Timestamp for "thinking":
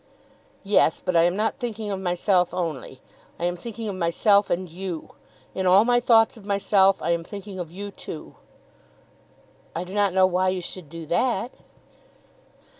1.59-1.91, 3.55-3.87, 7.23-7.59